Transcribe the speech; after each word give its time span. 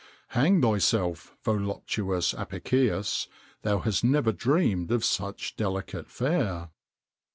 [XXIX 0.31 0.35
103] 0.37 0.41
Hang 0.41 0.61
thyself, 0.73 1.35
voluptuous 1.43 2.33
Apicius! 2.33 3.27
thou 3.61 3.77
hast 3.81 4.03
never 4.03 4.31
dreamed 4.31 4.91
of 4.91 5.05
such 5.05 5.55
delicate 5.55 6.09
fare! 6.09 6.71